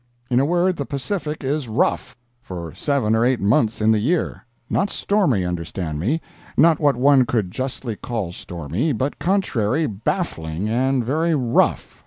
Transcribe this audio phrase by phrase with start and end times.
[0.31, 4.89] In a word, the Pacific is "rough," for seven or eight months in the year—not
[4.89, 11.99] stormy, understand me—not what one could justly call stormy, but contrary, baffling and very "rough".